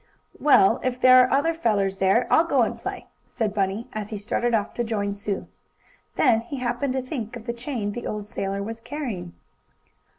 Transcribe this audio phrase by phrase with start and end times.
[0.39, 4.17] "Well, if there are other fellers there, I'll go and play," said Bunny, as he
[4.17, 5.47] started off to join Sue.
[6.15, 9.33] Then he happened to think of the chain the old sailor was carrying.